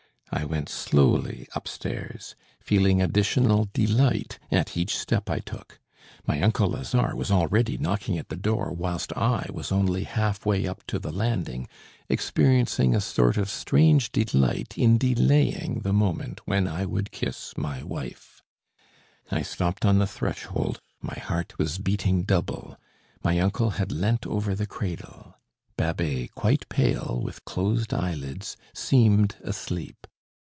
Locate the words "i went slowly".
0.33-1.49